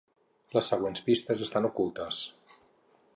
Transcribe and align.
Les 0.57 0.69
següents 0.71 1.03
pistes 1.09 1.45
estan 1.47 1.69
ocultes. 1.71 2.25